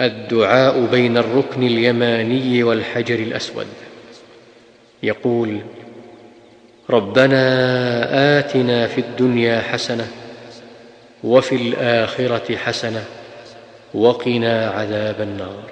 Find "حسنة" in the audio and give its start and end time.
9.60-10.08, 12.56-13.04